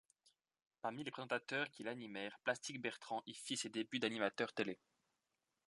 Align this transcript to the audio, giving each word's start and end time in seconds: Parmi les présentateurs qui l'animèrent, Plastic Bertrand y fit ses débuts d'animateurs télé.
Parmi 0.81 1.03
les 1.03 1.11
présentateurs 1.11 1.69
qui 1.69 1.83
l'animèrent, 1.83 2.39
Plastic 2.43 2.81
Bertrand 2.81 3.21
y 3.27 3.35
fit 3.35 3.55
ses 3.55 3.69
débuts 3.69 3.99
d'animateurs 3.99 4.51
télé. 4.51 4.79